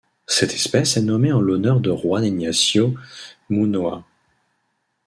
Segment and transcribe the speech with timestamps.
[0.25, 2.95] Cette espèce est nommée en l'honneur de Juan Ignacio
[3.51, 4.03] Munoa.